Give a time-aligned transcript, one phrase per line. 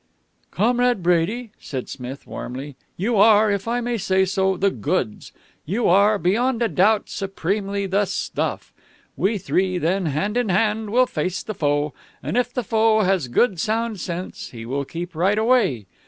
[0.49, 5.31] "Comrade Brady," said Smith warmly, "you are, if I may say so, the goods.
[5.63, 8.73] You are, beyond a doubt, supremely the stuff.
[9.15, 11.93] We three, then, hand in hand, will face the foe,
[12.23, 15.85] and if the foe has good, sound sense, he will keep right away.